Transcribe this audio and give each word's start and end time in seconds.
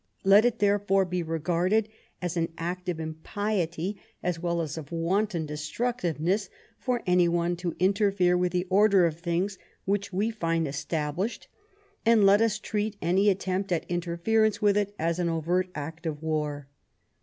Let 0.23 0.45
it, 0.45 0.57
therefore, 0.57 1.05
be 1.05 1.21
regarded 1.21 1.87
as 2.23 2.35
an 2.35 2.51
act 2.57 2.89
of 2.89 2.99
impiety 2.99 4.01
as 4.23 4.39
well 4.39 4.59
as 4.61 4.75
of 4.75 4.91
wanton 4.91 5.45
destructiveness 5.45 6.49
for 6.79 7.03
any 7.05 7.27
one 7.27 7.55
to 7.57 7.75
interfere 7.77 8.35
with 8.35 8.51
the 8.51 8.65
order 8.71 9.05
of 9.05 9.19
things 9.19 9.59
which 9.85 10.11
we 10.11 10.31
find 10.31 10.67
established, 10.67 11.47
and 12.03 12.25
let 12.25 12.41
us 12.41 12.57
treat 12.57 12.97
any 12.99 13.29
attempt 13.29 13.71
at 13.71 13.87
interfer 13.89 14.43
ence 14.47 14.59
with 14.59 14.75
it 14.75 14.95
as 14.97 15.19
an 15.19 15.29
overt 15.29 15.69
act 15.75 16.07
of 16.07 16.23
war." 16.23 16.67